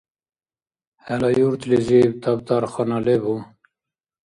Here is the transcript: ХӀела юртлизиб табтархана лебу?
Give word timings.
ХӀела 1.03 1.29
юртлизиб 1.45 2.11
табтархана 2.23 2.97
лебу? 3.05 3.35